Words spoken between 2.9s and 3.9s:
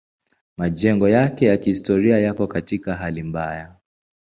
hali mbaya.